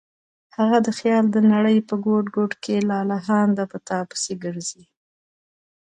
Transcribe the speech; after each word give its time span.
هغه 0.57 0.77
د 0.85 0.87
خیال 0.99 1.25
د 1.31 1.37
نړۍ 1.51 1.77
په 1.89 1.95
ګوټ 2.05 2.25
ګوټ 2.35 2.51
کې 2.63 2.75
لالهانده 2.89 3.63
په 3.71 3.77
تا 3.87 3.99
پسې 4.09 4.33
ګرځي. 4.43 4.83